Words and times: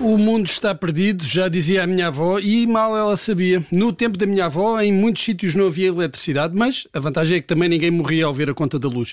O 0.00 0.16
mundo 0.16 0.46
está 0.46 0.72
perdido, 0.76 1.26
já 1.26 1.48
dizia 1.48 1.82
a 1.82 1.86
minha 1.86 2.06
avó, 2.06 2.38
e 2.38 2.64
mal 2.68 2.96
ela 2.96 3.16
sabia. 3.16 3.64
No 3.72 3.92
tempo 3.92 4.16
da 4.16 4.26
minha 4.26 4.44
avó, 4.44 4.80
em 4.80 4.92
muitos 4.92 5.24
sítios 5.24 5.56
não 5.56 5.66
havia 5.66 5.88
eletricidade, 5.88 6.54
mas 6.56 6.86
a 6.92 7.00
vantagem 7.00 7.38
é 7.38 7.40
que 7.40 7.48
também 7.48 7.68
ninguém 7.68 7.90
morria 7.90 8.26
ao 8.26 8.32
ver 8.32 8.48
a 8.48 8.54
conta 8.54 8.78
da 8.78 8.86
luz. 8.86 9.12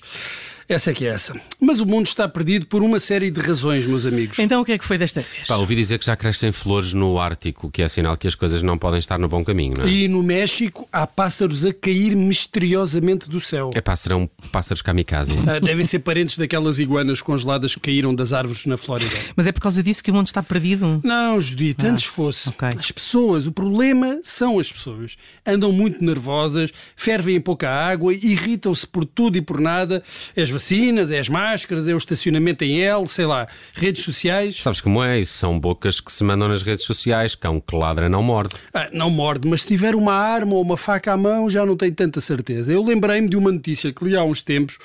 Essa 0.67 0.91
é 0.91 0.93
que 0.93 1.05
é 1.05 1.09
essa. 1.09 1.39
Mas 1.59 1.79
o 1.79 1.85
mundo 1.85 2.07
está 2.07 2.27
perdido 2.27 2.65
por 2.65 2.81
uma 2.81 2.99
série 2.99 3.29
de 3.29 3.39
razões, 3.39 3.85
meus 3.85 4.05
amigos. 4.05 4.39
Então 4.39 4.61
o 4.61 4.65
que 4.65 4.71
é 4.71 4.77
que 4.77 4.83
foi 4.85 4.97
desta 4.97 5.21
vez? 5.21 5.47
Pá, 5.47 5.55
ouvi 5.57 5.75
dizer 5.75 5.99
que 5.99 6.05
já 6.05 6.15
crescem 6.15 6.51
flores 6.51 6.91
no 6.91 7.19
Ártico, 7.19 7.69
que 7.69 7.81
é 7.83 7.87
sinal 7.87 8.17
que 8.17 8.27
as 8.27 8.33
coisas 8.33 8.61
não 8.63 8.77
podem 8.77 8.99
estar 8.99 9.19
no 9.19 9.27
bom 9.27 9.43
caminho, 9.43 9.75
não 9.77 9.85
é? 9.85 9.89
E 9.89 10.07
no 10.07 10.23
México 10.23 10.87
há 10.91 11.05
pássaros 11.05 11.63
a 11.65 11.73
cair 11.73 12.15
misteriosamente 12.15 13.29
do 13.29 13.39
céu. 13.39 13.71
É 13.75 13.81
pá, 13.81 13.95
serão 13.95 14.29
pássaros 14.51 14.81
kamikaze. 14.81 15.33
Ah, 15.47 15.59
devem 15.59 15.85
ser 15.85 15.99
parentes 15.99 16.37
daquelas 16.37 16.79
iguanas 16.79 17.21
congeladas 17.21 17.75
que 17.75 17.81
caíram 17.81 18.15
das 18.15 18.33
árvores 18.33 18.65
na 18.65 18.77
Flórida. 18.77 19.15
Mas 19.35 19.45
é 19.45 19.51
por 19.51 19.61
causa 19.61 19.83
disso 19.83 20.03
que 20.03 20.09
o 20.09 20.13
mundo 20.13 20.27
está 20.27 20.41
perdido? 20.41 20.99
Não, 21.03 21.39
Judite, 21.39 21.85
antes 21.85 22.05
fosse. 22.05 22.49
ok. 22.49 22.69
As 22.77 22.91
pessoas, 22.91 23.45
o 23.45 23.51
problema 23.51 24.19
são 24.23 24.57
as 24.57 24.71
pessoas. 24.71 25.15
Andam 25.45 25.71
muito 25.71 26.03
nervosas, 26.03 26.71
fervem 26.95 27.35
em 27.35 27.41
pouca 27.41 27.69
água, 27.69 28.13
irritam-se 28.13 28.87
por 28.87 29.05
tudo 29.05 29.37
e 29.37 29.41
por 29.41 29.59
nada. 29.59 30.01
As 30.35 30.49
vacinas, 30.55 31.11
é 31.11 31.19
as 31.19 31.29
máscaras, 31.29 31.87
é 31.87 31.93
o 31.93 31.97
estacionamento 31.97 32.63
em 32.63 32.81
L, 32.81 33.05
sei 33.07 33.25
lá, 33.25 33.47
redes 33.73 34.03
sociais. 34.03 34.61
Sabes 34.61 34.81
como 34.81 35.03
é? 35.03 35.19
Isso 35.19 35.37
são 35.37 35.59
bocas 35.59 35.99
que 35.99 36.11
se 36.11 36.23
mandam 36.23 36.47
nas 36.47 36.63
redes 36.63 36.85
sociais. 36.85 37.35
Cão 37.35 37.59
que 37.59 37.75
ladra 37.75 38.07
não 38.07 38.23
morde. 38.23 38.55
Ah, 38.73 38.89
não 38.91 39.09
morde, 39.09 39.47
mas 39.47 39.61
se 39.61 39.67
tiver 39.67 39.95
uma 39.95 40.13
arma 40.13 40.55
ou 40.55 40.61
uma 40.61 40.77
faca 40.77 41.13
à 41.13 41.17
mão, 41.17 41.49
já 41.49 41.65
não 41.65 41.75
tenho 41.75 41.93
tanta 41.93 42.21
certeza. 42.21 42.71
Eu 42.71 42.83
lembrei-me 42.83 43.29
de 43.29 43.35
uma 43.35 43.51
notícia 43.51 43.91
que 43.91 44.03
li 44.03 44.15
há 44.15 44.23
uns 44.23 44.41
tempos 44.41 44.77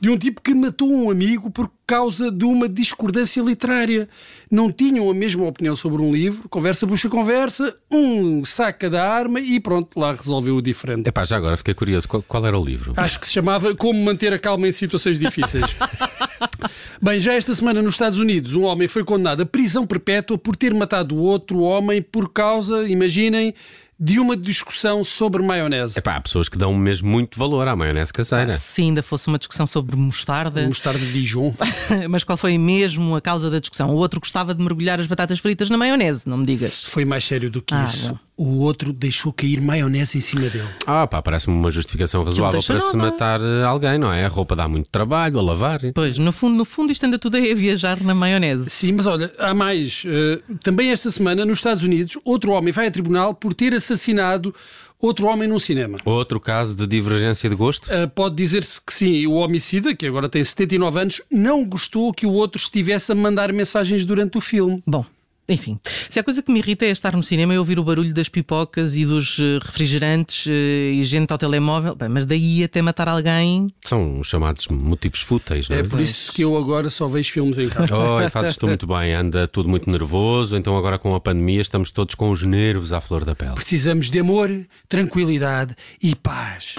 de 0.00 0.10
um 0.10 0.16
tipo 0.16 0.40
que 0.40 0.54
matou 0.54 0.90
um 0.90 1.10
amigo 1.10 1.50
por 1.50 1.70
causa 1.88 2.30
de 2.30 2.44
uma 2.44 2.68
discordância 2.68 3.40
literária. 3.40 4.06
Não 4.50 4.70
tinham 4.70 5.10
a 5.10 5.14
mesma 5.14 5.46
opinião 5.46 5.74
sobre 5.74 6.02
um 6.02 6.12
livro, 6.12 6.46
conversa 6.50 6.86
puxa 6.86 7.08
conversa, 7.08 7.74
um 7.90 8.44
saca 8.44 8.90
da 8.90 9.10
arma 9.10 9.40
e 9.40 9.58
pronto, 9.58 9.98
lá 9.98 10.12
resolveu 10.12 10.56
o 10.56 10.62
diferente. 10.62 11.08
É 11.08 11.10
pá, 11.10 11.24
já 11.24 11.38
agora 11.38 11.56
fiquei 11.56 11.72
curioso. 11.72 12.06
Qual, 12.06 12.22
qual 12.22 12.44
era 12.44 12.58
o 12.58 12.62
livro? 12.62 12.92
Acho 12.94 13.18
que 13.18 13.26
se 13.26 13.32
chamava 13.32 13.74
Como 13.74 13.98
Manter 14.04 14.34
a 14.34 14.38
Calma 14.38 14.68
em 14.68 14.72
Situações 14.72 15.18
Difíceis. 15.18 15.64
Bem, 17.00 17.18
já 17.18 17.32
esta 17.32 17.54
semana 17.54 17.80
nos 17.80 17.94
Estados 17.94 18.18
Unidos, 18.18 18.52
um 18.52 18.64
homem 18.64 18.86
foi 18.86 19.02
condenado 19.02 19.40
a 19.42 19.46
prisão 19.46 19.86
perpétua 19.86 20.36
por 20.36 20.56
ter 20.56 20.74
matado 20.74 21.16
outro 21.16 21.60
homem 21.60 22.02
por 22.02 22.30
causa, 22.30 22.86
imaginem, 22.86 23.54
de 24.00 24.18
uma 24.20 24.36
discussão 24.36 25.02
sobre 25.04 25.42
maionese. 25.42 25.98
É 25.98 26.00
pá, 26.00 26.16
há 26.16 26.20
pessoas 26.20 26.48
que 26.48 26.56
dão 26.56 26.72
mesmo 26.74 27.08
muito 27.08 27.38
valor 27.38 27.66
à 27.66 27.74
maionese 27.74 28.12
caseira. 28.12 28.52
Se 28.52 28.82
ainda 28.82 29.02
fosse 29.02 29.26
uma 29.28 29.38
discussão 29.38 29.66
sobre 29.66 29.96
mostarda, 29.96 30.62
Mostarda 30.66 30.98
de 31.00 31.12
Dijon. 31.12 31.54
mas 32.08 32.22
qual 32.24 32.36
foi 32.36 32.56
mesmo 32.58 33.16
a 33.16 33.20
causa 33.20 33.50
da 33.50 33.58
discussão? 33.58 33.90
O 33.90 33.94
outro 33.96 34.20
gostava 34.20 34.54
de 34.54 34.62
mergulhar 34.62 35.00
as 35.00 35.06
batatas 35.06 35.38
fritas 35.38 35.68
na 35.68 35.76
maionese, 35.76 36.28
não 36.28 36.36
me 36.38 36.46
digas. 36.46 36.84
Foi 36.84 37.04
mais 37.04 37.24
sério 37.24 37.50
do 37.50 37.60
que 37.60 37.74
Ah, 37.74 37.84
isso. 37.84 38.08
bom. 38.12 38.18
O 38.40 38.60
outro 38.60 38.92
deixou 38.92 39.32
cair 39.32 39.60
maionese 39.60 40.16
em 40.16 40.20
cima 40.20 40.48
dele. 40.48 40.68
Ah, 40.86 41.08
pá, 41.08 41.20
parece-me 41.20 41.56
uma 41.56 41.72
justificação 41.72 42.22
razoável 42.22 42.62
para 42.62 42.78
se 42.78 42.96
nada. 42.96 43.10
matar 43.10 43.40
eh, 43.40 43.64
alguém, 43.64 43.98
não 43.98 44.12
é? 44.12 44.24
A 44.24 44.28
roupa 44.28 44.54
dá 44.54 44.68
muito 44.68 44.88
trabalho 44.88 45.40
a 45.40 45.42
lavar. 45.42 45.80
Pois, 45.92 46.18
no 46.18 46.30
fundo, 46.30 46.56
no 46.56 46.64
fundo 46.64 46.92
isto 46.92 47.04
anda 47.04 47.18
tudo 47.18 47.36
aí 47.36 47.50
a 47.50 47.54
viajar 47.56 48.00
na 48.00 48.14
maionese. 48.14 48.70
Sim, 48.70 48.92
mas 48.92 49.06
olha, 49.06 49.32
há 49.40 49.52
mais. 49.52 50.04
Eh, 50.06 50.40
também 50.62 50.92
esta 50.92 51.10
semana, 51.10 51.44
nos 51.44 51.58
Estados 51.58 51.82
Unidos, 51.82 52.16
outro 52.24 52.52
homem 52.52 52.72
vai 52.72 52.86
a 52.86 52.90
tribunal 52.92 53.34
por 53.34 53.52
ter 53.54 53.72
assassinado 53.94 54.54
outro 55.00 55.26
homem 55.26 55.48
num 55.48 55.58
cinema. 55.58 55.98
Outro 56.04 56.40
caso 56.40 56.74
de 56.74 56.86
divergência 56.86 57.48
de 57.48 57.54
gosto? 57.54 57.86
Uh, 57.86 58.08
pode 58.08 58.34
dizer-se 58.34 58.80
que 58.80 58.92
sim, 58.92 59.26
o 59.26 59.34
homicida, 59.34 59.94
que 59.94 60.06
agora 60.06 60.28
tem 60.28 60.42
79 60.42 61.00
anos, 61.00 61.22
não 61.30 61.64
gostou 61.64 62.12
que 62.12 62.26
o 62.26 62.32
outro 62.32 62.60
estivesse 62.60 63.12
a 63.12 63.14
mandar 63.14 63.52
mensagens 63.52 64.04
durante 64.04 64.36
o 64.36 64.40
filme. 64.40 64.82
Bom, 64.86 65.04
enfim, 65.48 65.78
se 66.10 66.20
a 66.20 66.24
coisa 66.24 66.42
que 66.42 66.52
me 66.52 66.58
irrita 66.58 66.84
é 66.84 66.90
estar 66.90 67.16
no 67.16 67.22
cinema 67.22 67.54
e 67.54 67.58
ouvir 67.58 67.78
o 67.78 67.84
barulho 67.84 68.12
das 68.12 68.28
pipocas 68.28 68.96
e 68.96 69.06
dos 69.06 69.38
eh, 69.38 69.58
refrigerantes 69.62 70.46
eh, 70.46 70.92
e 70.92 71.02
gente 71.04 71.32
ao 71.32 71.38
telemóvel, 71.38 71.94
bem, 71.94 72.08
mas 72.08 72.26
daí 72.26 72.62
até 72.62 72.82
matar 72.82 73.08
alguém. 73.08 73.72
São 73.84 74.20
os 74.20 74.28
chamados 74.28 74.68
motivos 74.68 75.20
fúteis, 75.20 75.68
não 75.68 75.76
é? 75.76 75.80
É 75.80 75.82
por 75.82 76.00
isso 76.00 76.32
que 76.32 76.42
eu 76.42 76.56
agora 76.56 76.90
só 76.90 77.08
vejo 77.08 77.32
filmes 77.32 77.56
em 77.56 77.68
casa. 77.68 77.96
Oi, 77.96 78.28
fazes 78.28 78.56
tu 78.56 78.66
muito 78.66 78.86
bem, 78.86 79.14
anda 79.14 79.48
tudo 79.48 79.68
muito 79.68 79.90
nervoso, 79.90 80.56
então 80.56 80.76
agora 80.76 80.98
com 80.98 81.14
a 81.14 81.20
pandemia 81.20 81.62
estamos 81.62 81.90
todos 81.90 82.14
com 82.14 82.30
os 82.30 82.42
nervos 82.42 82.92
à 82.92 83.00
flor 83.00 83.24
da 83.24 83.34
pele. 83.34 83.54
Precisamos 83.54 84.10
de 84.10 84.18
amor, 84.18 84.50
tranquilidade 84.86 85.74
e 86.02 86.14
paz. 86.14 86.74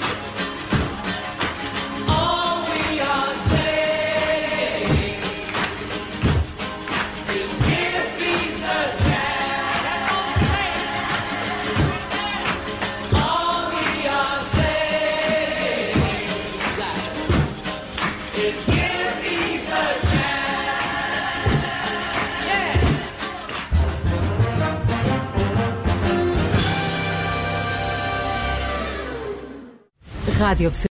Rádio 30.40 30.72